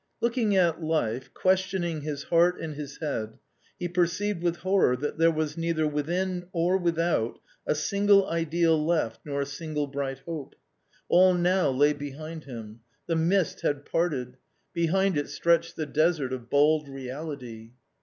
[0.19, 3.37] Looking at life, questioning his heart and his head,
[3.77, 8.83] he perceived with horror that there was neither within or with out a single ideal
[8.83, 10.55] left nor a single bright hope;
[11.07, 14.37] all now lay A COMMON STORY 199 behind him; the mist had parted;
[14.73, 17.73] behind it stretched the desert of bald reality.